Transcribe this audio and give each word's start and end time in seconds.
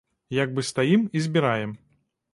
Як 0.35 0.53
бы 0.55 0.63
стаім 0.69 1.05
і 1.19 1.23
збіраем. 1.27 1.77